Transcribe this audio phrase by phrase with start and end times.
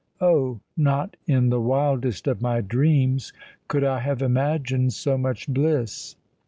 [0.19, 0.61] Oh!
[0.75, 3.33] not in the wildest of my dreams
[3.67, 6.15] could I have imagined so much bliss.